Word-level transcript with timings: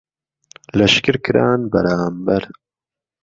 لهشکر 0.77 1.15
کران 1.25 1.59
بەرامبەر 1.71 2.43